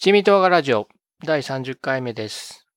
[0.00, 0.86] 七味唐辛ラジオ
[1.24, 2.68] 第30回目です。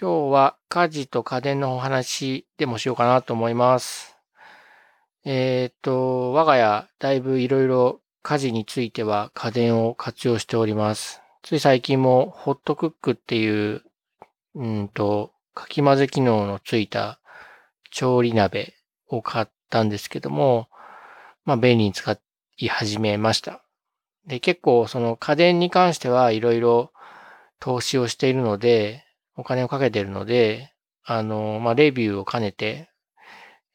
[0.00, 4.16] 今日は家事と家電のお話でもしようかなと思います。
[5.24, 11.20] えっ、と、我が家だいぶいろいろ家事については家電を活用しております。
[11.42, 13.82] つい最近もホットクックっていう、
[14.54, 17.18] うんと、かき混ぜ機能のついた
[17.90, 18.76] 調理鍋
[19.08, 20.68] を買ったんですけども、
[21.44, 22.16] まあ便利に使
[22.58, 23.65] い始めました。
[24.26, 26.92] で、結構その家電に関してはいろいろ
[27.60, 29.04] 投資をしているので、
[29.36, 30.72] お金をかけているので、
[31.04, 32.90] あの、まあ、レビューを兼ねて、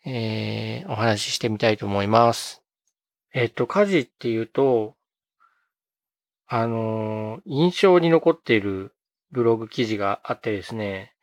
[0.05, 2.63] えー、お話ししてみたいと思います。
[3.33, 4.95] えっと、家事っていうと、
[6.47, 8.93] あの、印象に残っている
[9.31, 11.13] ブログ記事があってですね、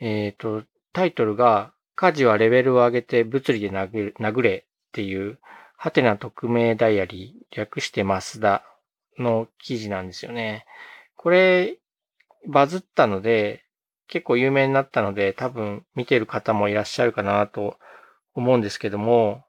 [0.00, 5.38] えっと、タイトルが、家事はレベルを上げて物理で殴殴れっていう、
[5.76, 8.64] ハテナ匿名ダイアリー、略してマスダ
[9.18, 10.64] の記事なんですよね。
[11.16, 11.78] これ、
[12.48, 13.64] バズったので、
[14.08, 17.76] 結構有名になったので、多分見てる方もいらっしゃるかなと
[18.34, 19.44] 思うんですけども、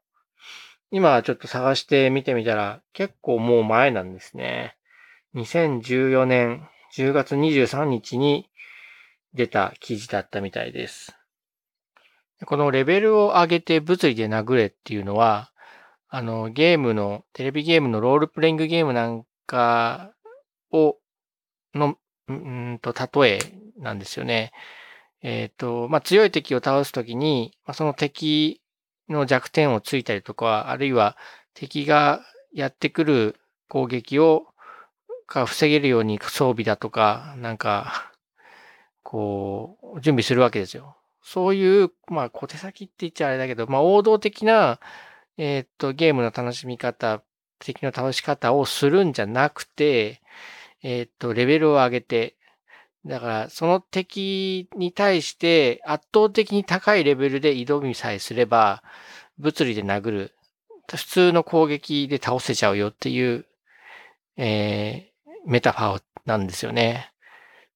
[0.90, 4.76] 今ちょっと探して見てみたら、結構もう前なんですね。
[5.36, 8.50] 2014年10月23日に
[9.34, 11.16] 出た記事だったみたいです。
[12.46, 15.52] このレベルを上げて物理で殴れっていうのは、
[16.10, 20.14] あの、ゲームの、テレビゲームのロールプレイングゲームなんか
[20.72, 20.98] を、
[21.74, 23.40] の、うんと、例え
[23.78, 24.52] なんですよね。
[25.22, 28.62] えっ、と、まあ、強い敵を倒すときに、まあ、その敵
[29.10, 31.18] の弱点をついたりとか、あるいは
[31.54, 32.22] 敵が
[32.54, 33.36] やってくる
[33.68, 34.48] 攻撃を、
[35.28, 38.14] が防げるように装備だとか、なんか、
[39.04, 40.96] こう、準備するわけですよ。
[41.22, 44.80] そういう、まあ、小手先って言っちゃあれだけど、まあ、王道的な、
[45.38, 47.22] えーっと、ゲームの楽しみ方、
[47.60, 50.22] 敵の倒し方をするんじゃなくて、
[50.84, 52.36] えーっと、レベルを上げて、
[53.06, 58.84] だから、その敵に対して圧倒的に高いレベルで挑みさえすれば、
[59.38, 60.34] 物理で殴る。
[60.90, 63.46] 普通の攻撃で倒せちゃうよっていう、
[64.38, 67.12] えー、メタファーなんですよね。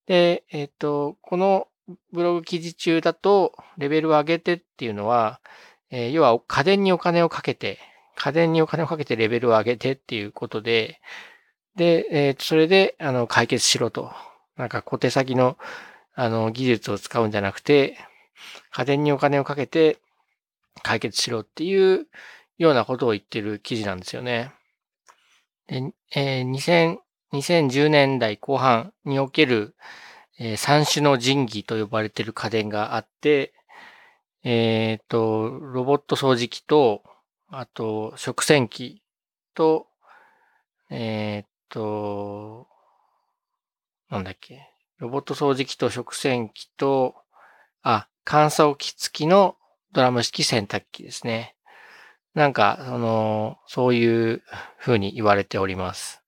[0.06, 1.68] で、えーと、この
[2.12, 5.40] ブログ記事中だと、レベルを上げてっていうのは、
[5.92, 7.78] えー要は家電にお金をかけて、
[8.16, 11.00] 家電にお金をかけてレベルを上げてっていうことで、
[11.76, 14.12] で、えーそれで、あの、解決しろと。
[14.56, 15.58] なんか小手先の、
[16.14, 17.98] あの、技術を使うんじゃなくて、
[18.72, 19.98] 家電にお金をかけて
[20.82, 22.08] 解決しろっていう
[22.58, 24.52] ようなことを言ってる記事なんですよね。
[25.66, 26.98] で、えー2000
[27.32, 29.74] 2010年代後半における、
[30.38, 33.52] えー三種の神器と呼ばれてる家電があって、
[34.44, 37.02] えっ、と、ロボット掃除機と、
[37.48, 39.02] あと、食洗機
[39.54, 39.86] と、
[40.90, 42.66] えっ、と、
[44.10, 47.14] なんだっけ、ロボット掃除機と食洗機と、
[47.82, 49.56] あ、乾燥機付きの
[49.92, 51.54] ドラム式洗濯機ですね。
[52.34, 54.42] なんか、その、そういう
[54.80, 56.22] 風に言われております。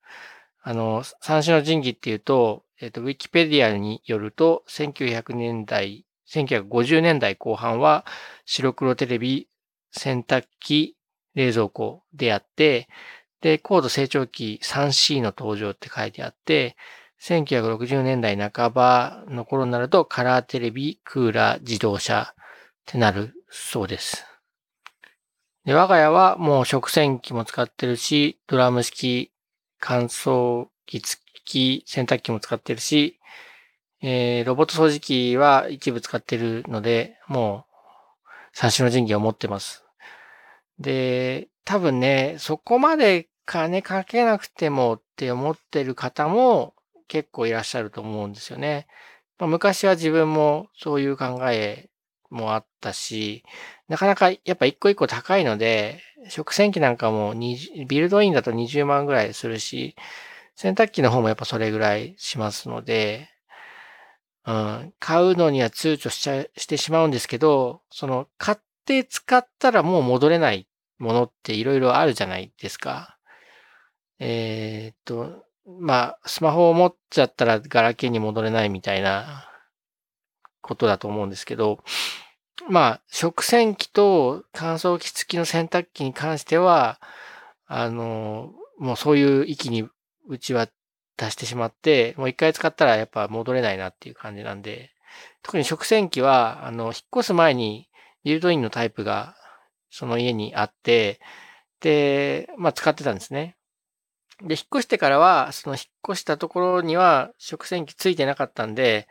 [0.62, 8.04] あの、三種の神器っていうと、えっ、と、ウィキペディアによると、1900年代、1950年代後半は
[8.44, 9.48] 白黒テレビ、
[9.90, 10.96] 洗濯機、
[11.34, 12.88] 冷蔵庫であって、
[13.40, 16.76] で、高度成長期 3C の登場って書いてあって、
[17.20, 22.44] 1960年代半ばの頃になるとカラーテレビ、クーラー、自動車っ
[22.86, 24.26] てなるそうです。
[25.64, 29.30] で、我が家はもう食洗機も使ってるし、ドラム式
[29.78, 33.18] 乾燥機付き洗濯機も使ってるし、
[34.06, 39.82] えーロボット掃除機は一部使ってるので、もう三種の神器を持ってます。
[40.78, 46.74] で、多分ね、そこまで金かけなくてもって思ってる方も
[47.08, 48.86] 結構いらっしゃると思うんですよね。
[49.38, 51.88] まあ、昔は自分もそういう考え
[52.28, 53.42] もあったし、
[53.88, 59.96] なかなかやっぱ一個一個高いので、食洗機なんかもビルドインだと20万ぐらいするし、
[60.56, 63.33] 洗濯機の方もやっぱそれぐらいしますので、
[64.46, 70.68] うん、買うのには躊躇しちゃしてしまうんですけど、その買って使ったらもう戻れない
[70.98, 73.16] ものっていろいろあるじゃないですか。
[74.18, 79.48] えーっと、まあ、スマホを持っちゃったらガラケーに戻れないみたいな
[80.60, 81.82] ことだと思うんですけど、
[82.68, 87.00] まあ、食洗機と乾燥機付きの洗濯機に関しては、
[87.66, 89.88] あの、もうそういう域に
[90.28, 90.68] うちは
[91.16, 94.90] 出してしまって、もう一回使ったらやっぱ戻れないなっていう感じなんで、
[95.42, 97.88] 特に食洗機は、あの、引っ越す前に
[98.24, 99.36] ビルドインのタイプが
[99.90, 101.20] その家にあって、
[101.80, 103.56] で、まあ使ってたんですね。
[104.42, 109.06] で、引っ越してからは、その引っ越したところには食洗機ついてなかったんで、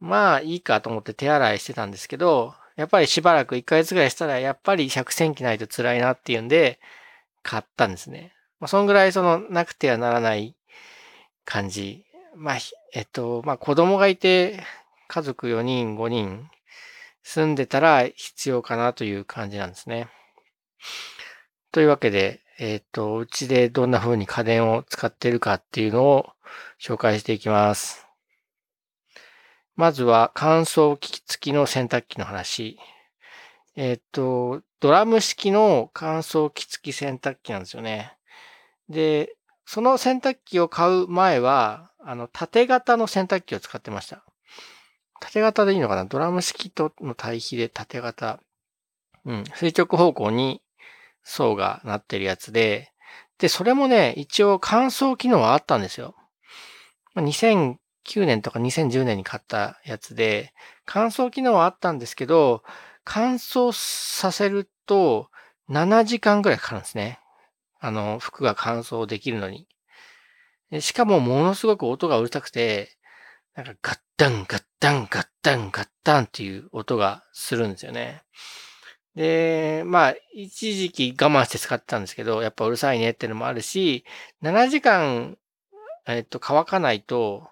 [0.00, 6.80] まあいいかと思って手洗いしてたんですけど、やっぱりしばらく1ヶ月ぐらいしたら、やっぱり食洗機ないと辛いなっていうんで、
[7.42, 8.34] 買ったんですね。
[8.60, 10.56] まあ、そんぐらいその、なくてはならない
[11.46, 12.04] 感じ。
[12.34, 12.56] まあ、
[12.92, 14.62] えっと、まあ子供がいて、
[15.08, 16.50] 家族4人、5人
[17.22, 20.08] 住んでたら必要かなという感じなんですね。
[21.72, 26.26] というわけで、えっ、と、うちでどんな風に家電を使ってるかっていうのを
[26.80, 28.06] 紹介していきます。
[29.74, 32.78] まずは乾燥機付きの洗濯機の話。
[33.76, 38.16] えっ、と、ドラム式の乾燥機付き洗濯機なんですよね。
[38.88, 39.36] で、
[39.66, 44.24] その洗濯機を買う前は、あの、縦型の洗濯機を使ってました。
[45.20, 46.04] 縦型でいいのかな？
[46.04, 48.40] ドラム式との対比で縦型。
[49.24, 49.44] うん。
[49.54, 50.62] 垂直方向に
[51.24, 52.92] 層がなってるやつで、
[53.38, 56.14] で、それもね、一応乾燥機能はあったんですよ。
[57.16, 57.78] 2009
[58.24, 60.54] 年とか2010年に買ったやつで、
[60.84, 62.62] 乾燥機能はあったんですけど、
[63.04, 65.28] 乾燥させると
[65.68, 67.18] 7時間くらいかかるんですね。
[67.80, 69.66] あの、服が乾燥できるのに。
[70.80, 72.96] しかもものすごく音がうるさくて、
[73.54, 78.22] なんかガッタンガッタンガッタンガッタンっていう音がするんですよね。
[79.14, 84.04] で、まあ、一時期我慢して使ってたんですけど、やっぱうるさいねってのもあるし、
[84.42, 85.38] 7時間、
[86.06, 87.48] えっと、乾かないと、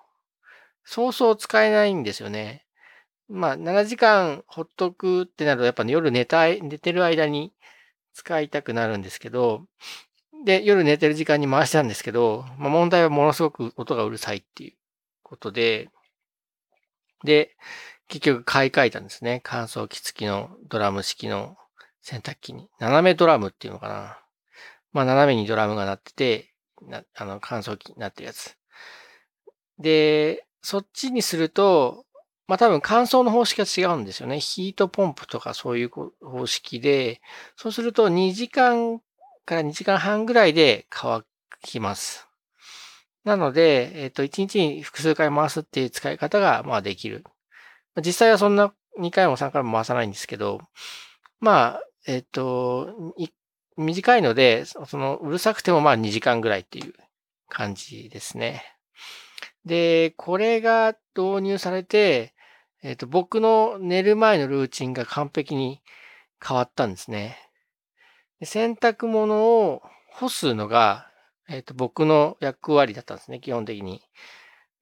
[0.85, 2.67] そうそう使えないんですよね。
[3.29, 7.55] まあ、7時間ほっとくってなると、やっぱ、ね、夜寝たい、寝てる間に
[8.13, 9.65] 使いたくなるんですけど、
[10.45, 14.73] で、夜寝てる時間に回したんですけど、まあ、問題はものすごく音がうるさいっていう
[15.23, 15.89] ことで、
[17.25, 17.57] で、
[18.09, 19.41] 結局買い替えたんですね。
[19.43, 21.57] 乾燥機付きのドラム式の
[22.03, 22.69] 洗濯機に。
[22.79, 24.19] 斜めドラムっていうのかな。
[24.93, 26.53] まあ、斜めにドラムが鳴ってて、
[26.83, 28.57] なあの、乾燥機になってるやつ。
[29.79, 32.05] で、そっちにすると、
[32.47, 34.39] まあ多分乾燥の方式が違うんですよね。
[34.39, 37.23] ヒートポンプとかそういう方式で、
[37.57, 39.01] そうすると2時間
[39.45, 41.25] から2時間半ぐらいで乾
[41.63, 42.29] きます。
[43.25, 47.25] なので、えっ、と、1日に複数回回すっていう使い方が、まあできる。
[48.05, 50.61] 実際はそんな2回も3回も回さないんですけど、
[51.41, 53.15] まあ、えっ、と、
[53.77, 56.93] 短いので、その、うるさくてもまあ2時間ぐらいっていう
[57.49, 58.63] 感じですね。
[59.65, 62.35] で、これが導入されて、
[62.83, 65.81] えっ、と、僕の寝る前のルーチンが完璧に
[66.47, 67.39] 変わったんですね。
[68.43, 71.11] 洗濯物を干すのが、
[71.49, 74.03] えっ、と、僕の役割だったんですね、基本的に。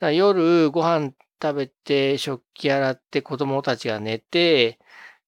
[0.01, 4.79] 夜ご飯食べて、食器洗って子供たちが寝て、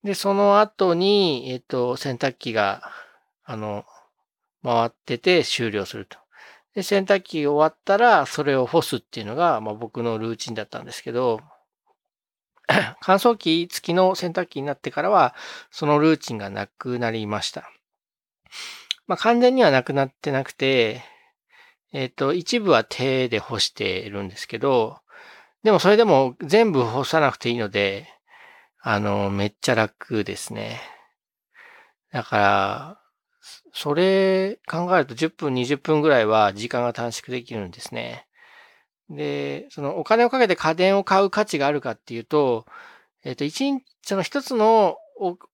[0.03, 2.83] で、その後に、えっ、と、洗濯機が、
[3.45, 3.85] あの、
[4.63, 6.19] 回ってて終了すると。
[6.75, 11.41] で、洗濯機終わったら、それを干すっていうのが、まあ、僕のルーチンだったんですけど、
[13.01, 15.35] 乾燥機付きの洗濯機になってからは、
[15.71, 17.71] そのルーチンがなくなりました。
[19.07, 21.03] まあ、完全にはなくなってなくて、
[21.93, 24.99] えっ、と、一部は手で干しているんですけど、
[25.63, 28.09] でもそれでも全部干さなくていいので、
[28.81, 30.81] あの、めっちゃ楽ですね。
[32.13, 33.01] だから、
[33.73, 38.27] それ考えると10分、20分ぐらいは時間が短縮できるんですね。
[39.11, 42.67] で、そのお金をかけて家電を買う価値があるかっていうと、
[43.25, 44.99] えっ、と、一日、その一つの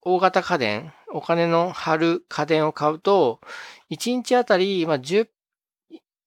[0.02, 3.40] 大型家電、お金の張る家電を買うと、
[3.90, 5.28] 1日あたり、まあ、10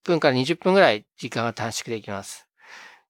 [0.04, 2.48] 分から20分ぐらい時間が短縮できます。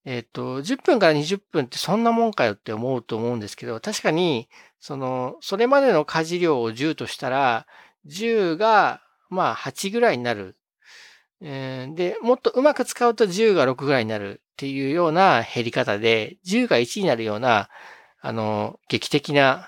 [0.06, 4.50] えっ、と、10分から20分ってそんなもんかよって思うと思うんですけど、確かに、
[4.80, 7.68] その、それまでの家事量を10としたら、
[8.06, 10.58] 10が、まあ、8ぐらいになる。
[11.42, 17.70] えー、で、もっとうまく使うと10が6ぐらいになるっていうような減り方で、10が1になるような、
[18.22, 19.68] あの、劇的な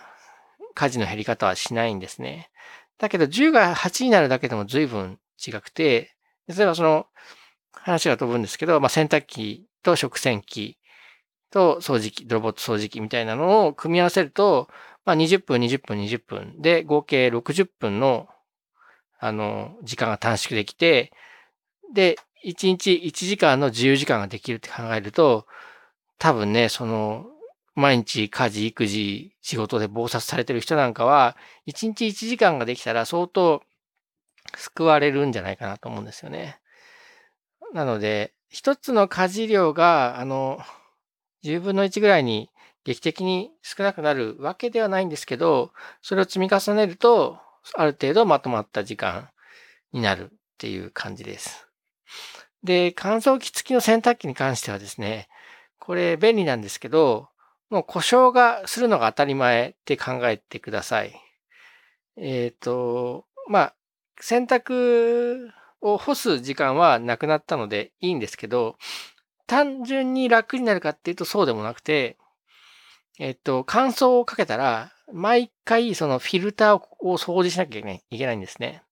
[0.75, 2.51] 家事の減り方はしないんですね。
[2.99, 6.15] だけど、10が8になるだけでも随分違くて、
[6.47, 7.07] 例えばその、
[7.71, 10.77] 話が飛ぶんですけど、まあ、洗濯機と食洗機
[11.51, 14.67] と掃除機、ロボット掃除機みたいなのを組み合わせると、
[15.05, 18.27] まあ、20分、20分、20分で合計60分の、
[19.19, 21.11] あの、時間が短縮できて、
[21.93, 25.45] で、1日1時間の自由時間ができるって考えると、
[26.17, 27.25] 多分ね、その、
[27.75, 31.35] 毎日家事、育児、仕事で暴殺されてる人なんかは、
[31.67, 33.61] 1日1時間ができたら相当
[34.55, 36.59] 救われるんじゃないかなと思うんですよね。
[37.73, 40.59] なので、一つの家事量が、あの、
[41.43, 42.49] 10分の1ぐらいに
[42.85, 47.39] 劇的に少なくなるわけではないんですけど、それを積み重ねると、
[47.73, 49.29] ある程度まとまった時間
[49.91, 51.67] になるっていう感じです。
[52.63, 55.27] で、乾燥機付きの洗濯機に関してはですね、
[55.79, 57.29] これ便利なんですけど、
[57.69, 61.13] もう故障がするのが当たり前って考えてください。
[62.17, 63.75] えっ、ー、と、まあ、
[64.19, 65.49] 洗濯
[65.81, 68.77] を干す時間はなくなったのでいいんですけど、
[69.47, 72.17] 単純に楽になるかっていうとそうでもなくて、
[73.19, 78.83] えっと、乾燥をかけたら、毎回そのフィルターを掃除しなきゃいけないんですね。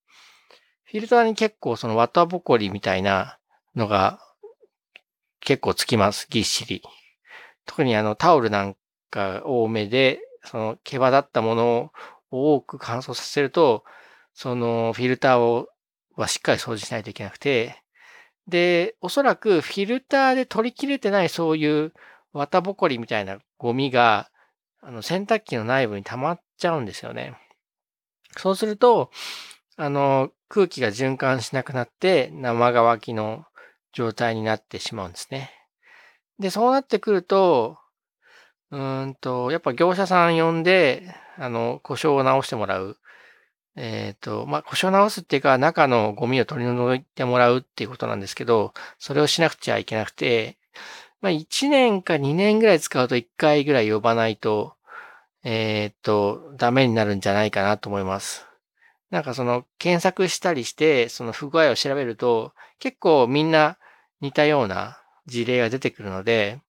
[0.86, 3.40] フィルターに結構その綿ぼこりみたいな
[3.76, 4.20] のが
[5.40, 6.28] 結構つきます。
[6.30, 6.84] ぎっしり。
[7.66, 8.76] 特にあのタオルなん
[9.10, 11.92] か多めで、その毛羽立ったもの
[12.32, 13.84] を多く乾燥させると、
[14.34, 15.68] そのフィルターを
[16.16, 17.84] はしっかり掃除しないといけなくて、
[18.48, 21.94] で、おそらくフィルターで取り切れてないそういう
[22.34, 24.30] 綿ぼこりみたいなゴミが、
[24.82, 27.38] あの、洗濯機の内部に溜まっちゃうんですよね。
[28.38, 29.12] そうすると、
[29.78, 33.46] あの、空気が循環しなくなって生乾きの
[33.94, 35.52] 状態になってしまうんですね。
[36.40, 37.78] で、そうなってくると、
[38.72, 42.98] うんと、やっぱ業者さん呼んで、あの、故障を直してもらう
[43.76, 50.58] えっ、ー、と、まあ、故障直すっていうか、中のゴミを取り除いてもらうっていうことなんですけど、それをしなくちゃいけなくて、
[51.22, 54.76] まあ、1年か2年ぐらい使うと1回ぐらい呼ばないと、
[55.44, 58.46] えっ、ー、と、ダメになるんじゃないかなと思います。
[59.10, 63.78] なんかその、検索したりして、その不具合を調べると、結構みんな
[64.22, 66.60] 似たような事例が出てくるので、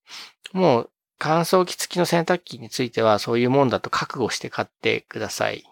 [0.52, 5.64] もう乾燥機付きの洗濯機についてはそういうもんだと覚悟して買ってください。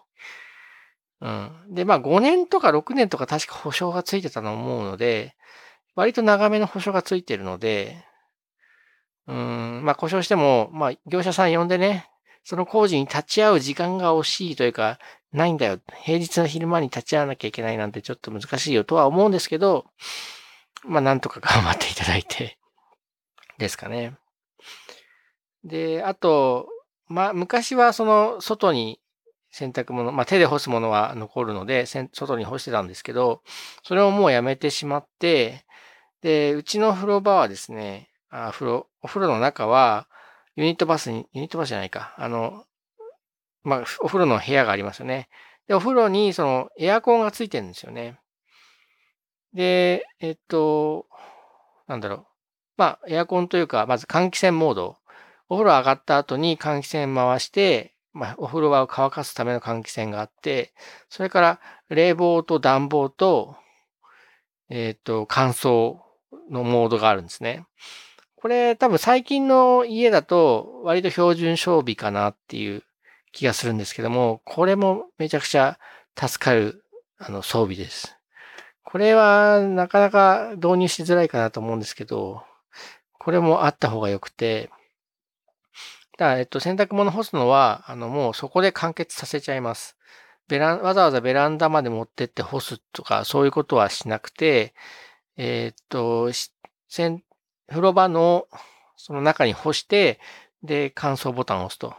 [1.21, 1.51] うん。
[1.69, 5.35] で、まあ5年とか6年とか確か保証がついてたと思うので、
[5.95, 8.03] 割と長めの保証がついてるので、
[9.27, 12.09] うん、まあ故障しても、まあ業者さん呼んでね、
[12.43, 14.99] その工事に立ち会う時間が惜しいというか、
[15.31, 15.79] ないんだよ。
[16.03, 19.85] 平日の昼間に立ち会わなきゃいけないなんてちょっと難しいよとは思うんですけど、
[20.83, 22.57] まあなんとか頑張っていただいて、
[23.63, 24.17] ですかね。
[25.63, 26.67] で、あと、
[27.07, 28.99] まあ昔はその外に
[29.53, 33.43] 洗濯物、まあ、手で干すものは残るので、外に干してたんですけど、
[33.83, 35.63] それをもうやめてしまって、
[36.21, 40.07] で、うちの風呂場はですね、あ風呂、お風呂の中は、
[40.55, 42.15] ユニットバスに、ユニットバスじゃないか。
[42.17, 42.65] あの、
[43.63, 45.29] まあ、お風呂の部屋がありますよね。
[45.67, 48.19] で、お風呂にそのエアコンがついてるんですよね。
[49.53, 51.07] で、えっと、
[51.87, 52.32] なんだろう。
[52.77, 54.97] まあ、エアコンというか、まず換気扇モード。
[55.49, 60.73] お風呂上がった後に換気扇回して、まあ、お風呂場を乾かすための換気扇があって、
[61.09, 63.55] それから冷房と暖房と、
[64.69, 65.97] えっ、ー、と、乾燥
[66.49, 67.65] のモードがあるんですね。
[68.35, 72.83] これ多分最近の家だと割と標準装備かなっていう
[73.31, 75.79] 気がするんですけども、これもめちゃくちゃ
[76.19, 76.83] 助かる
[77.17, 78.17] あの装備です。
[78.83, 82.43] これはなかなか導入しづらいかなと思うんですけど、
[83.23, 84.69] これもあった方が良くて、
[86.17, 89.97] だから、えっと、洗濯物干すのは、あの、もうそこで完結させちゃいます。
[90.47, 94.73] ベラン、わざわざベランダまで持ってって干すとか、そういうことはしなくて、
[95.37, 96.31] えー、っと、
[96.89, 98.47] 風呂場の、
[98.97, 100.19] その中に干して、
[100.63, 101.89] で、乾燥ボタンを押すと。
[101.89, 101.97] そう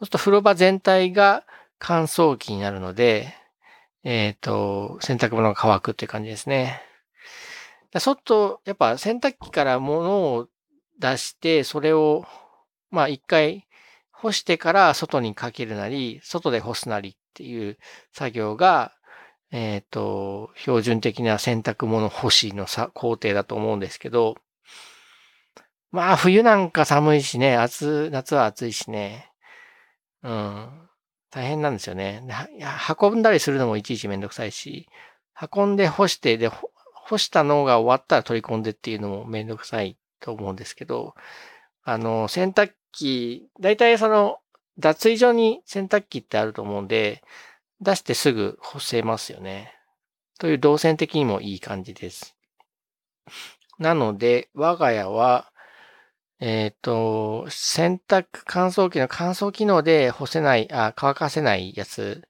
[0.00, 1.44] すると風呂場全体が
[1.78, 3.34] 乾燥機になるので、
[4.02, 6.82] えっ、と、洗濯物が乾くっていう感じですね。
[7.98, 10.48] 外、やっぱ洗濯機から物を
[10.98, 12.24] 出して、それを
[12.90, 13.66] まあ一回
[14.12, 17.78] 干してから外にかけるなり、外で干すなりっていう
[18.12, 18.92] 作業が、
[19.50, 24.36] えっ、ー、と、標準的な洗濯物干しのさ工程だと思うんですけど、
[25.90, 29.32] まあ冬なんか寒いしね、暑、夏は暑いしね、
[30.22, 30.68] うん、
[31.30, 32.22] 大変なんですよね。
[33.00, 34.88] 運んだりするのもいちいちめんどくさいし、
[35.52, 36.50] 運んで干して、で、
[37.10, 41.16] 干したのが終わったら取り込んでっていうのもめんどくさいと思うんですけど、
[41.82, 44.38] あの、洗濯機、大体その、
[44.78, 47.24] 脱衣所に洗濯機ってあると思うんで、
[47.80, 49.74] 出してすぐ干せますよね。
[50.38, 52.36] という動線的にもいい感じです。
[53.78, 55.50] なので、我が家は、
[56.38, 62.22] えっ、ー、と、洗濯乾燥機の乾燥機能で干せない、あ、乾かせないやつ。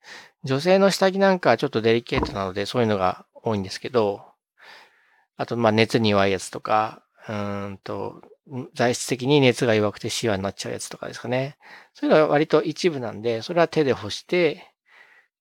[0.42, 4.29] 女性の下着なんかはちょっとデリケートなので、そういうのが多いんですけど、
[5.40, 8.20] あと、まあ、熱に弱いやつとか、うんと、
[8.75, 11.56] 材質的に熱が弱くてシワになっちゃうやつとかですかね。
[11.94, 14.66] そういうのは割と一部なんで、それは手で干して、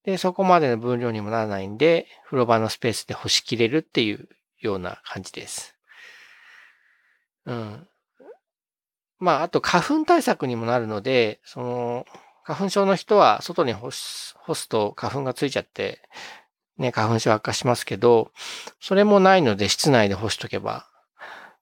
[0.06, 4.30] で、そこまでの分量にもならないんで、風呂場のスペースで干し切れるっていう
[4.62, 5.76] ような感じです。
[7.46, 7.86] うん。
[9.18, 12.06] まあ、あと花粉対策にもなるので、その、
[12.46, 16.00] 花粉症の人は外に干す干すと花粉がついちゃって、
[16.82, 18.32] ね、花粉症悪化しますけど、
[18.80, 20.88] それもないので室内で干しとけば、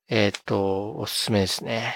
[0.10, 1.96] えっ、と、おすすめですね。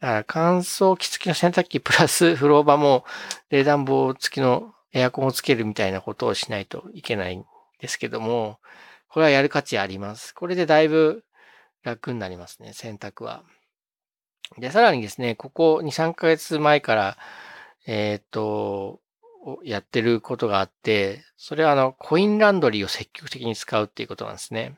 [0.00, 3.04] だから乾燥機付きの洗濯機プラス風呂場も
[3.48, 7.44] 冷暖房付きのエアコンをつけるみたいなことをしないといけないん
[7.80, 8.58] ですけども、
[9.08, 10.34] これはやる価値あります。
[10.34, 11.24] これでだいぶ
[11.82, 13.42] 楽になりますね、洗濯は。
[14.58, 17.18] で、さらにですね、ここ2、3ヶ月前から、
[17.86, 19.00] えっ、と、
[19.46, 24.76] をやってることがあって、それはあの、コインランドリーを積極的に使うっていうことなんですね。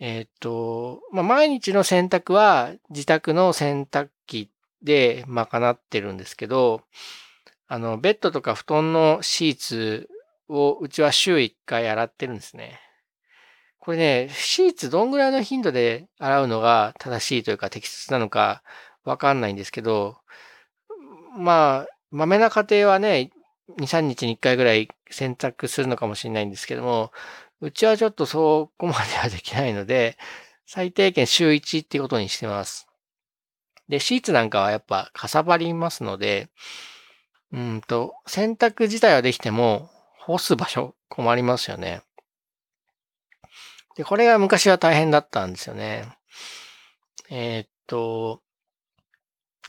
[0.00, 4.50] えっ、と、まあ、毎日の洗濯は自宅の洗濯機
[4.82, 6.82] で賄ってるんですけど、
[7.68, 10.08] あの、ベッドとか布団のシーツ
[10.48, 12.80] をうちは週1回洗ってるんですね。
[13.78, 18.62] これね、シーツどんぐらいの頻度で洗うのが正しいというか適切なのか
[19.04, 20.16] わかんないんですけど、
[21.36, 23.30] まあ、豆な家庭はね、
[23.78, 27.10] 2、3日に1回ぐらい洗濯するのかもしれないんですけども、
[27.60, 30.16] うちはちょっとそこまではできないので、
[30.64, 32.86] 最低限週1っていうことにしてます。
[33.88, 36.50] で、シーツなんかはやっぱかさばりますので、
[37.52, 42.02] うんと、洗濯自体はできても、干す場所困りますよね。
[43.96, 46.06] で、これが昔は大変だったんですよね。
[47.28, 48.40] えー、っと、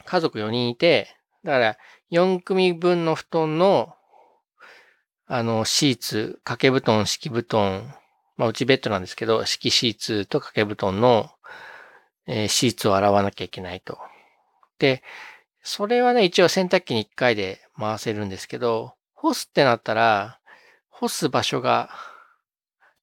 [0.05, 1.77] 家族4人いて、だから
[2.11, 3.95] 4組分の布団の、
[5.27, 7.95] あの、シーツ、掛け布団、敷布団、
[8.37, 11.31] まあ、うちベッドなんですけど、敷シーツと掛け布団の、
[12.27, 13.97] えー、シーツを洗わなきゃいけないと。
[14.77, 15.03] で、
[15.63, 20.39] それはね、一応洗濯機に1回で回せるんですけど、干すってなったら、
[20.89, 21.89] 干す場所が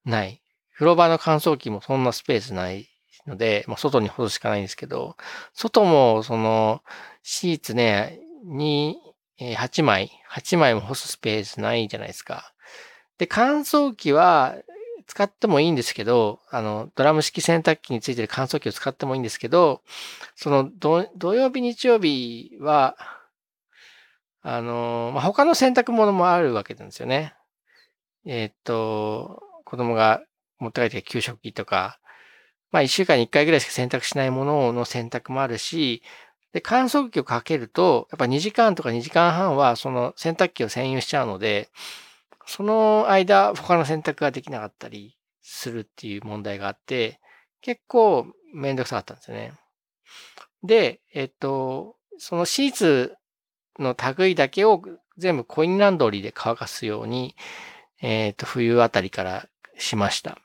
[0.05, 0.43] ない。
[0.75, 2.89] 風呂場の乾燥機もそんなスペースない
[3.27, 5.17] ので、まあ、外に干すしかないんですけど、
[5.55, 6.83] 外もその
[7.23, 8.99] シーツね、に、
[9.39, 12.53] え8枚、8枚も干すスペースないじゃないですか。
[13.19, 14.57] で、乾燥機は
[15.07, 19.83] 使ってもいいんですけど、あの、ドラム式洗濯機についてる乾燥機を使ってもいいんですけど、
[20.37, 22.97] その土曜日、日曜日は、
[24.43, 27.35] あの、まあ、他の洗濯物もあるわけなんですよね。
[28.25, 30.23] えー、っと、子供が
[30.59, 31.99] 持って帰ってきた給食器とか、
[32.71, 36.03] まあ一週間に一回ぐらいしか洗濯しないものの洗濯もあるし、
[36.53, 41.71] で、乾燥機をかけると、やっぱ2時間とか2時間半はその洗濯機を占有しちゃうので、
[42.47, 47.21] その間、他の選択ができなかったりするっていう問題があって、
[47.61, 49.53] 結構めんどくさかったんですよね。
[50.63, 53.17] で、えっと、そのシーツ
[53.79, 54.83] の類だけを
[55.17, 57.35] 全部コインランドリーで乾かすように、
[58.01, 60.39] えっと、冬あたりからしました。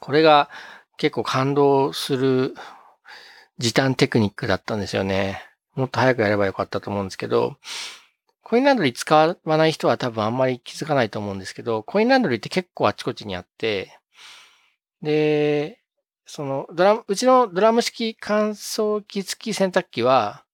[0.00, 0.50] これが
[0.96, 2.54] 結構感動する
[3.58, 5.42] 時短テクニックだったんですよね。
[5.74, 7.56] もっと早くやればよかったと思うんですけど、
[8.42, 13.98] コインランドリー使わない人は多分あんまり気づかないと思うんですけど、コインランドリーって結構あちこちにあって、
[15.02, 15.80] で、
[16.26, 20.44] そのドラム、うちのドラム式乾燥機付き洗濯機は、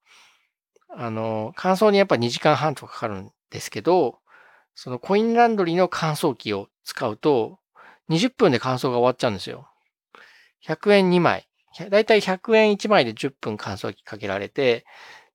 [0.89, 4.19] あの、乾燥にやっぱ2時間半とかかかるんですけど、
[4.75, 7.59] そのコインランドリーの乾燥機を使うと、
[8.09, 9.69] 20分で乾燥が終わっちゃうんですよ。
[10.67, 11.50] 100円2枚。
[11.91, 14.85] だいたい100円1枚で10分乾燥機かけられて、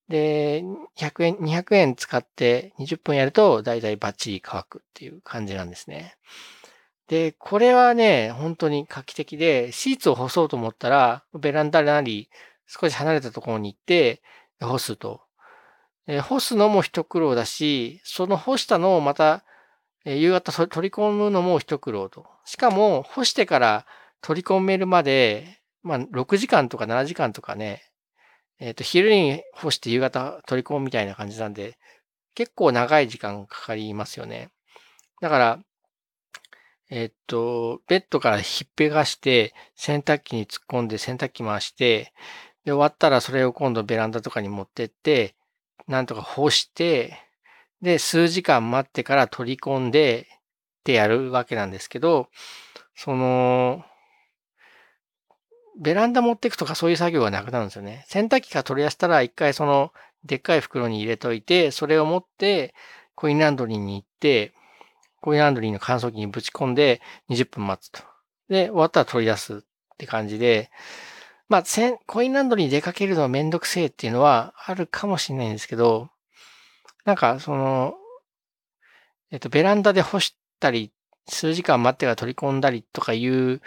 [0.09, 0.63] で、
[0.97, 6.15] 100円、200円使って20分やると、だいたいバッチリ乾くっていう感じなんですね。
[7.07, 12.29] で、これはね、本当に画期的で、シーツを干そうと思ったら、ベランダなり、
[12.67, 14.21] 少し離れたところに行って、
[14.59, 15.21] 干すと。
[16.07, 19.43] 干すのも一苦労だし、その干したのをまた、
[20.03, 22.27] 夕方取り込むのも一苦労と。
[22.45, 23.85] しかも、干してから
[24.21, 27.83] 取り込めるまで、まあ、6時間とか7時間とかね、
[28.59, 31.77] えっ、ー、と、昼に干して夕方取り込むみたいな感じなんで、
[32.33, 34.49] 結構長い時間かかりますよね。
[35.21, 35.59] だから、
[36.89, 42.13] えっ、ー、と、ベッドからひっぺがして、洗濯機に突っ込んで洗濯機回して、
[42.63, 45.35] で、終わったらそれを今度ベランダとかに持ってって、
[45.87, 47.19] なんとか干して、
[47.83, 50.27] で、数時間待ってから取り込んで
[50.79, 52.29] ってやるわけなんですけど、
[52.95, 53.85] その、
[55.79, 58.05] ベランダ持ってくとかそういう作業がなくなるんですよね。
[58.07, 59.91] 洗濯機から取り出したら一回その
[60.23, 62.73] でっかい袋に入れといて、それを持って
[63.15, 64.53] コインランドリーに行って、
[65.21, 68.01] コインランドリーの乾燥機にぶち込んで20分待つと。
[68.49, 69.59] で、終わったら取り出すっ
[69.97, 70.69] て感じで、
[71.47, 71.63] まあ、
[72.07, 76.09] コインランドリーに出かけるのはめんどくせえっていうのはあるかもしれないんですけど、
[77.05, 77.93] なんかその、
[79.31, 80.91] えっと、ベランダで干したり、
[81.27, 83.61] 数時間待ってから取り込んだりとかいう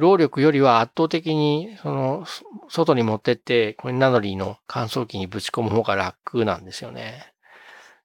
[0.00, 2.26] 労力よりは圧倒的に、その、
[2.68, 7.32] 外に持ってって、コインランドリーの乾燥機にぶち込む方が楽なんですよね。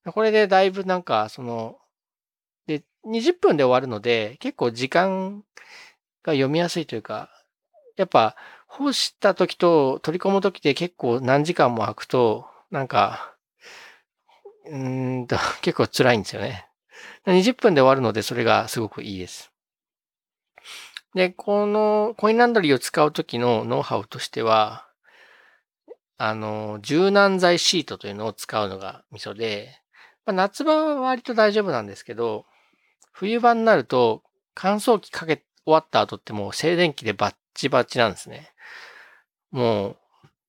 [0.05, 1.77] これでだいぶなんか、その、
[2.67, 5.43] で、20分で終わるので、結構時間
[6.23, 7.29] が読みやすいというか、
[7.97, 8.35] やっぱ
[8.67, 13.35] 干した時と取り込む時で結構何時間も空くと、なんか、
[14.67, 16.67] うーんと、結構辛いんですよね。
[17.25, 19.54] 20分で終わるので、それがすごくいいです。
[21.15, 24.85] で、このコインランドリーを使う時のノウハウとしては、
[26.17, 29.79] あの、柔軟剤シートというのを使うのがミソで、
[30.25, 32.45] まあ、夏場は割と大丈夫なんですけど、
[33.13, 34.23] 冬場になると
[34.53, 38.51] 乾燥機かけ終わった後ってもう静電気でバッチバチなんですね。
[39.51, 39.95] も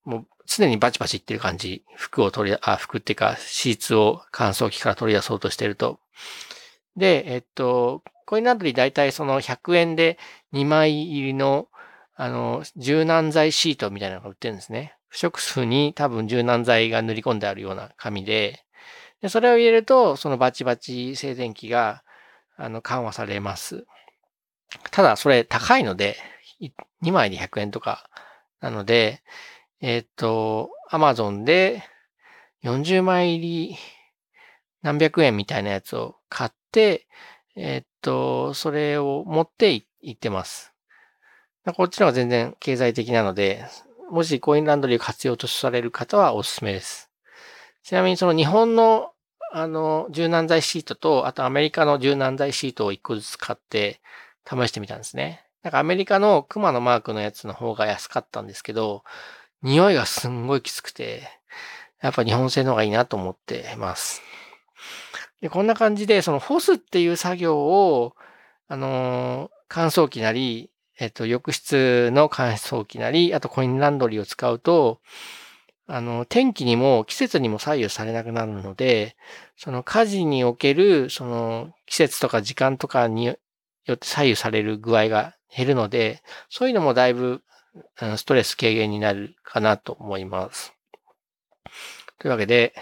[0.05, 1.85] う、もう常にバチバチいってる感じ。
[1.95, 6.01] 服を取り、あ、服っていうか、シーツを乾燥機から取り出そうとしてると。
[6.97, 10.19] で、えっと、コインランドリー大体その100円で
[10.57, 11.69] 2枚入りの、
[12.15, 14.97] あの、柔軟剤シートみたいなのが売ってるんですね。
[15.09, 18.65] 不織布に多分柔軟剤が塗り込んであるような紙で、
[19.21, 22.03] でそれを入れると、そのバチバチ静電気が、
[22.57, 23.87] あの、緩和されます。
[24.91, 26.17] ただ、それ高いので、
[27.03, 28.09] 2枚で100円とか、
[28.61, 29.23] なので、
[29.81, 31.83] えっ、ー、と、アマゾンで
[32.65, 33.77] 40枚入り
[34.83, 37.07] 何百円みたいなやつを買って、
[37.57, 40.73] えっ、ー、と、それを持って行っ言ってます。
[41.75, 43.65] こっちの方が全然経済的なので、
[44.09, 47.11] もしコインランドリーを活用とされる方はおすすめです。
[47.83, 49.11] ちなみにその日本の
[49.53, 54.01] あの柔軟剤シートと、あとアメリカの柔軟剤シートを1個ずつ買って
[54.49, 55.45] 試してみたんですね。
[55.63, 59.03] なんかアメリカのクマのマークのやつの方が安かったんですけど、
[59.63, 61.29] 匂いがすんごいきつくて、
[62.01, 64.23] やっぱ日本製の方がいいなと思ってます。
[65.41, 68.15] で、こんな感じで、その干すっていう作業を、
[68.69, 75.01] あの、乾燥機なり、えっと、浴室の乾燥機なり、あとコインランドリーを使うと、
[75.89, 79.17] あの、天気にも季節にも左右されなくなるので、
[79.57, 83.35] その家事における、その季節とか時間とかによ
[83.93, 87.43] って左右される具合が減るので、そういうのもだいぶ
[88.17, 90.75] ストレス軽減になるかなと思います。
[92.19, 92.75] というわけで、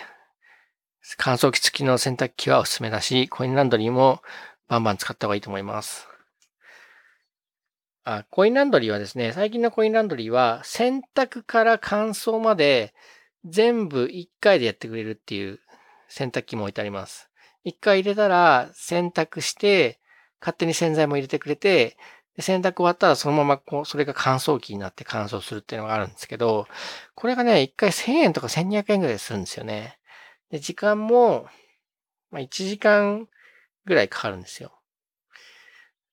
[1.19, 4.23] 乾燥機付きの洗濯機はおすすめだし、コインランドリーも
[4.69, 6.14] バンバン使った方がいいと思います。
[8.05, 12.95] あ、コインランドリーはですね、最近のコインランドリーは洗濯から乾燥まで
[13.47, 15.61] 全部1回でやってくれるっていう
[16.09, 17.31] 洗濯機も置いてあります。
[17.65, 20.01] 1回入れたら洗濯して、
[20.41, 21.97] 勝手に洗剤も入れてくれて、
[22.39, 26.67] 洗濯終わったらそのままこう、それが乾燥機になって乾燥するっていうのがあるんですけど、
[27.15, 29.99] これがね、1回1000円とか1200円ぐらいするんですよね。
[30.51, 31.47] で、時間も、
[32.31, 33.29] まあ、1時間
[33.87, 34.73] ぐらいかかるんですよ。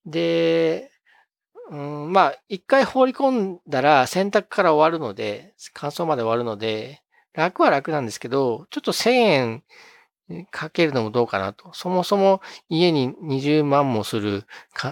[0.06, 0.91] で、
[1.72, 7.02] うん、まあ、一回放り込んだら洗濯から終わるので、乾燥まで終わるので、
[7.34, 9.64] 楽は楽なんですけど、ちょっと1000円
[10.52, 11.72] かけるのもどうかなと。
[11.74, 14.44] そもそも家に20万もする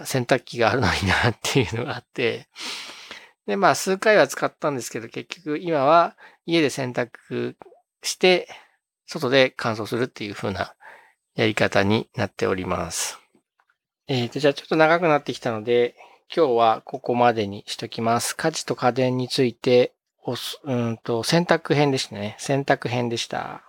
[0.06, 2.48] 洗濯機があるのになっていうのがあって、
[3.46, 6.15] で、まあ数回は使ったんですけど、結局今は
[6.46, 7.56] 家で洗濯
[8.04, 8.48] して、
[9.06, 10.76] 外で乾燥するっていう風な
[11.36, 13.20] やり方になっております。
[14.08, 15.96] えっ、ー、と、じゃあちょっと長くなってきたので、
[16.32, 18.36] 今日はここまでにしときます。
[18.36, 22.36] 家事と家電について、おす、うんと、洗濯編でしたね。
[22.38, 23.63] 選択編でした。